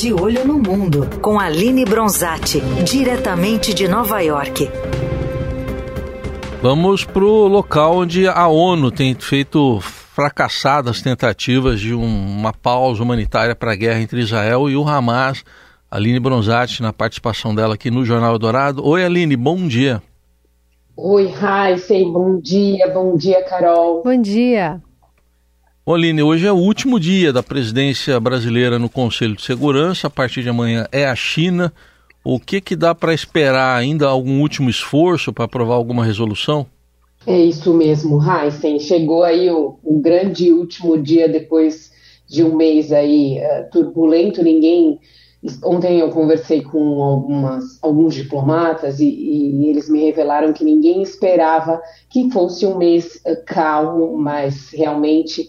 [0.00, 2.58] De Olho no Mundo, com Aline Bronzatti,
[2.90, 4.66] diretamente de Nova York.
[6.62, 13.02] Vamos para o local onde a ONU tem feito fracassadas tentativas de um, uma pausa
[13.02, 15.44] humanitária para a guerra entre Israel e o Hamas.
[15.90, 18.82] Aline Bronzatti, na participação dela aqui no Jornal Dourado.
[18.82, 20.02] Oi, Aline, bom dia.
[20.96, 24.02] Oi, Heisen, bom dia, bom dia, Carol.
[24.02, 24.80] Bom dia.
[25.94, 30.42] Aline, hoje é o último dia da presidência brasileira no Conselho de Segurança, a partir
[30.42, 31.72] de amanhã é a China.
[32.22, 36.66] O que, que dá para esperar ainda algum último esforço para aprovar alguma resolução?
[37.26, 38.78] É isso mesmo, Heisen.
[38.78, 41.90] Chegou aí o, o, grande último dia depois
[42.28, 44.42] de um mês aí uh, turbulento.
[44.42, 44.98] Ninguém.
[45.64, 51.80] Ontem eu conversei com algumas, alguns diplomatas e, e, eles me revelaram que ninguém esperava
[52.08, 55.48] que fosse um mês uh, calmo, mas realmente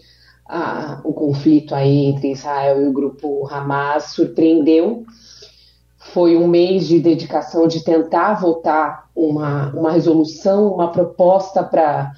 [0.52, 5.04] uh, o conflito aí entre Israel e o grupo Hamas surpreendeu
[5.98, 12.12] foi um mês de dedicação de tentar votar uma, uma resolução, uma proposta para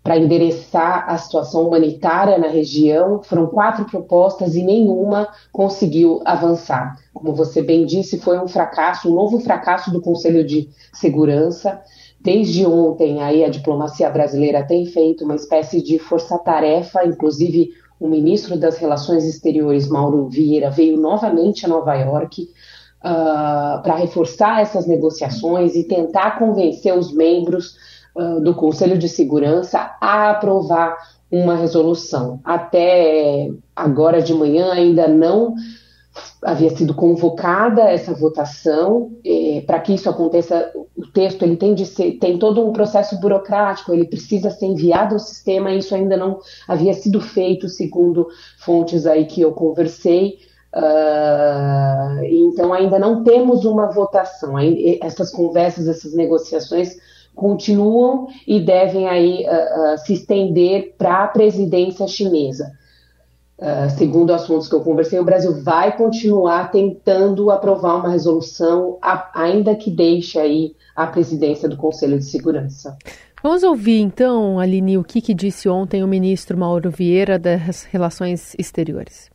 [0.00, 3.22] para endereçar a situação humanitária na região.
[3.22, 6.96] Foram quatro propostas e nenhuma conseguiu avançar.
[7.12, 11.82] Como você bem disse, foi um fracasso, um novo fracasso do Conselho de Segurança.
[12.20, 18.58] Desde ontem, aí a diplomacia brasileira tem feito uma espécie de força-tarefa, inclusive o ministro
[18.58, 25.74] das Relações Exteriores, Mauro Vieira, veio novamente a Nova York uh, para reforçar essas negociações
[25.74, 27.76] e tentar convencer os membros
[28.16, 30.96] uh, do Conselho de Segurança a aprovar
[31.30, 32.40] uma resolução.
[32.44, 35.54] Até agora de manhã ainda não
[36.42, 39.10] havia sido convocada essa votação.
[39.66, 43.92] para que isso aconteça, o texto ele tem de ser, tem todo um processo burocrático,
[43.92, 45.70] ele precisa ser enviado ao sistema.
[45.70, 50.38] E isso ainda não havia sido feito, segundo fontes aí que eu conversei.
[50.74, 54.54] Uh, então ainda não temos uma votação.
[55.00, 56.96] Essas conversas, essas negociações
[57.34, 62.72] continuam e devem aí uh, uh, se estender para a presidência chinesa.
[63.96, 69.74] Segundo assuntos que eu conversei, o Brasil vai continuar tentando aprovar uma resolução, a, ainda
[69.74, 72.96] que deixe aí a presidência do Conselho de Segurança.
[73.42, 78.54] Vamos ouvir então, Aline, o que, que disse ontem o ministro Mauro Vieira das Relações
[78.58, 79.30] Exteriores.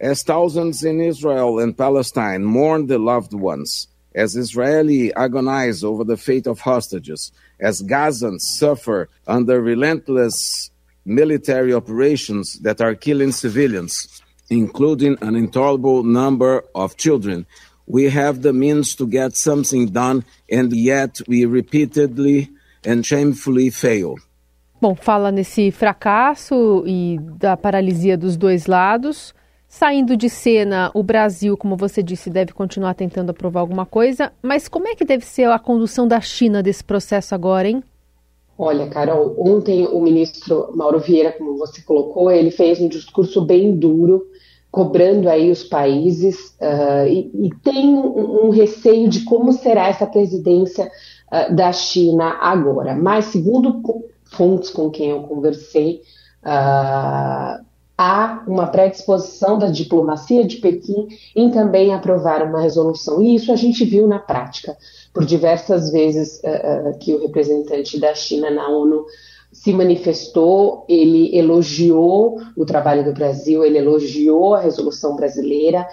[0.00, 6.16] as thousands in Israel and Palestine mourn their loved ones, as Israeli agonize over the
[6.16, 10.70] fate of hostages, as Gazans suffer under relentless
[11.08, 17.46] military operations that are killing civilians, including an intolerable number of children,
[17.86, 22.50] we have the means to get something done, and yet we repeatedly
[22.84, 24.16] and shamefully fail.
[24.80, 29.34] Bom, fala nesse fracasso e da paralisia dos dois lados.
[29.66, 34.68] Saindo de cena, o Brasil, como você disse, deve continuar tentando aprovar alguma coisa, mas
[34.68, 37.82] como é que deve ser a condução da China desse processo agora, hein?
[38.60, 43.76] Olha, Carol, ontem o ministro Mauro Vieira, como você colocou, ele fez um discurso bem
[43.76, 44.26] duro,
[44.68, 50.08] cobrando aí os países, uh, e, e, tem um, um, receio de como será essa
[50.08, 50.90] presidência
[51.32, 52.96] uh, da China agora.
[52.96, 53.80] Mas, segundo
[54.24, 56.02] fontes com quem eu conversei,
[56.42, 57.64] uh,
[57.98, 63.20] há uma predisposição da diplomacia de Pequim em também aprovar uma resolução.
[63.20, 64.76] E isso a gente viu na prática,
[65.12, 69.04] por diversas vezes uh, que o representante da China na ONU
[69.52, 75.88] se manifestou, ele elogiou o trabalho do Brasil, ele elogiou a resolução brasileira,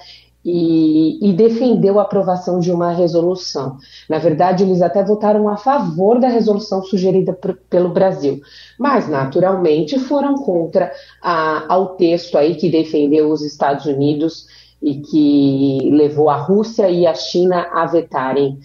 [0.46, 3.78] e, e, defendeu a aprovação de uma resolução.
[4.08, 7.36] Na verdade, eles até votaram a favor da resolução sugerida
[7.68, 8.40] pelo Brasil,
[8.78, 14.46] mas naturalmente foram contra a, ao texto aí que defendeu os Estados Unidos
[14.80, 18.60] e que levou a Rússia e a China a vetarem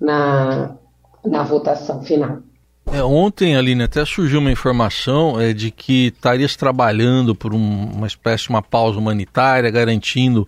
[0.00, 0.74] na,
[1.24, 2.38] na votação final.
[2.92, 8.08] É, ontem, Aline, até surgiu uma informação é, de que estarias trabalhando por um, uma
[8.08, 10.44] espécie de uma pausa humanitária, garantindo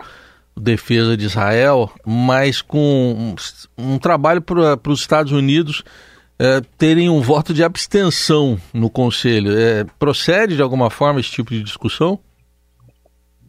[0.56, 3.34] defesa de Israel, mas com um,
[3.76, 5.82] um trabalho para os Estados Unidos
[6.38, 9.56] é, terem um voto de abstenção no Conselho.
[9.56, 12.18] É, procede de alguma forma esse tipo de discussão?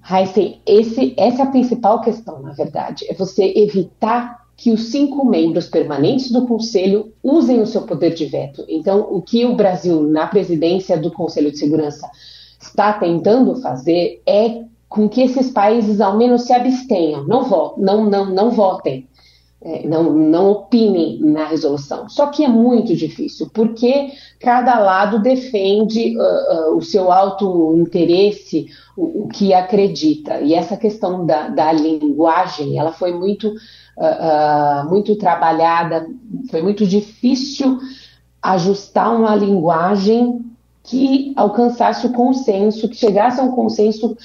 [0.10, 5.25] Heisen, esse, essa é a principal questão, na verdade, é você evitar que os cinco
[5.25, 8.63] membros permanentes do Conselho usem o seu poder de veto.
[8.69, 12.10] Então, o que o Brasil, na presidência do Conselho de Segurança,
[12.62, 18.06] está tentando fazer é com que esses países ao menos se abstenham, não, votem, não,
[18.06, 19.08] não, não votem.
[19.66, 22.08] é, não, não opinem na resolução.
[22.08, 28.68] Só que é muito difícil, porque cada lado defende uh, uh, o seu alto interesse,
[28.96, 30.40] o, o, que acredita.
[30.40, 36.08] E essa questão da, da linguagem, ela foi muito, uh, muito trabalhada,
[36.52, 37.80] foi muito difícil
[38.44, 40.46] ajustar uma linguagem
[40.84, 44.16] que alcançasse o consenso, que chegasse a um consenso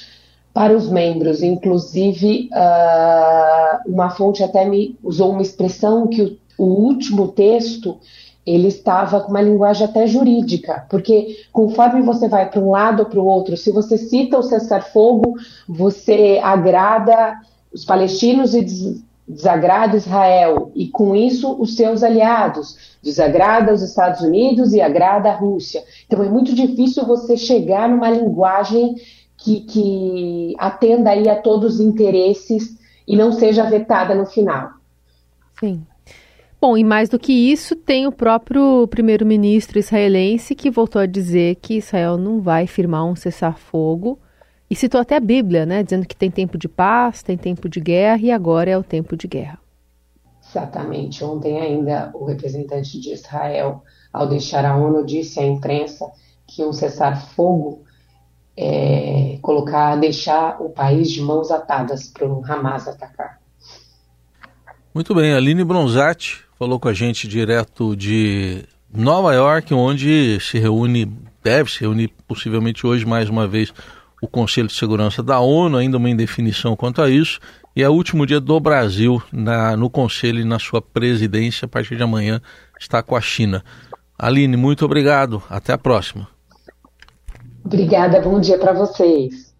[0.53, 1.41] para os membros.
[1.41, 7.97] Inclusive, uh, uma fonte até me usou uma expressão que o, o último texto
[8.45, 13.05] ele estava com uma linguagem até jurídica, porque conforme você vai para um lado ou
[13.05, 15.35] para o outro, se você cita o cessar-fogo,
[15.67, 17.39] você agrada
[17.71, 18.65] os palestinos e
[19.27, 25.35] desagrada Israel, e com isso os seus aliados, desagrada os Estados Unidos e agrada a
[25.35, 25.83] Rússia.
[26.05, 28.95] Então é muito difícil você chegar numa linguagem
[29.43, 32.77] que, que atenda aí a todos os interesses
[33.07, 34.69] e não seja vetada no final.
[35.59, 35.85] Sim.
[36.59, 41.55] Bom, e mais do que isso, tem o próprio primeiro-ministro israelense que voltou a dizer
[41.55, 44.19] que Israel não vai firmar um cessar-fogo
[44.69, 47.79] e citou até a Bíblia, né, dizendo que tem tempo de paz, tem tempo de
[47.79, 49.59] guerra e agora é o tempo de guerra.
[50.47, 51.23] Exatamente.
[51.23, 53.83] Ontem ainda o representante de Israel,
[54.13, 56.05] ao deixar a ONU, disse à imprensa
[56.45, 57.83] que um cessar-fogo
[58.55, 63.39] é, colocar, deixar o país de mãos atadas para o Hamas atacar.
[64.93, 71.05] Muito bem, Aline Bronzatti falou com a gente direto de Nova York, onde se reúne,
[71.41, 73.73] deve se reunir possivelmente hoje mais uma vez
[74.21, 77.39] o Conselho de Segurança da ONU, ainda uma indefinição quanto a isso,
[77.75, 81.69] e é o último dia do Brasil na, no Conselho e na sua presidência, a
[81.69, 82.41] partir de amanhã
[82.79, 83.63] está com a China.
[84.19, 86.27] Aline, muito obrigado, até a próxima.
[87.65, 89.50] Obrigada, bom dia para vocês.